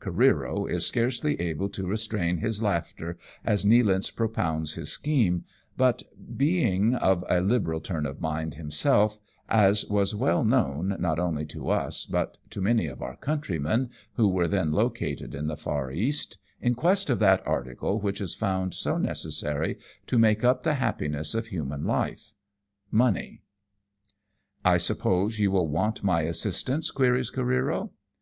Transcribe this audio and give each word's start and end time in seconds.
Careero 0.00 0.66
is 0.66 0.86
scarcely 0.86 1.38
able 1.38 1.68
to 1.68 1.86
restrain 1.86 2.38
his 2.38 2.62
laughter 2.62 3.18
as 3.44 3.66
Nealance 3.66 4.10
propounds 4.10 4.72
his 4.72 4.90
scheme, 4.90 5.44
but 5.76 6.02
being 6.34 6.94
of 6.94 7.22
a 7.28 7.42
liberal 7.42 7.78
turn 7.78 8.06
of 8.06 8.18
mind 8.18 8.54
himself, 8.54 9.18
as 9.50 9.84
was 9.84 10.14
well 10.14 10.44
known 10.44 10.96
not 10.98 11.18
only 11.18 11.44
to 11.44 11.68
us 11.68 12.06
but 12.06 12.38
to 12.48 12.62
many 12.62 12.86
of 12.86 13.02
our 13.02 13.16
countrymen, 13.16 13.90
who 14.14 14.26
were 14.28 14.48
then 14.48 14.72
located 14.72 15.34
in 15.34 15.46
the 15.46 15.58
far 15.58 15.90
East, 15.92 16.38
in 16.58 16.74
quest 16.74 17.10
of 17.10 17.18
that 17.18 17.46
article 17.46 18.00
which 18.00 18.22
is 18.22 18.34
found 18.34 18.72
so 18.72 18.96
necessary 18.96 19.76
to 20.06 20.18
make 20.18 20.42
up 20.42 20.62
the 20.62 20.76
happiness 20.80 21.34
of 21.34 21.48
human 21.48 21.84
life— 21.84 22.32
money. 22.90 23.42
200 24.64 24.64
AMONG 24.64 24.64
TYPHOONS 24.64 24.64
AND 24.64 24.64
PIRATE 24.64 24.72
CRAFT." 24.72 24.74
I 24.74 24.76
suppose 25.28 25.38
you 25.38 25.50
will 25.50 25.68
want 25.68 26.02
my 26.02 26.22
assistance?" 26.22 26.90
queries 26.90 27.30
Careero. 27.30 27.90